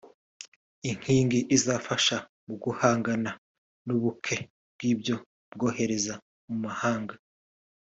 [0.79, 3.31] nk’inkingi izafasha mu guhangana
[3.85, 4.35] n’ubuke
[4.73, 5.15] bw’ibyo
[5.53, 6.13] rwohereza
[6.47, 7.15] mu mahanga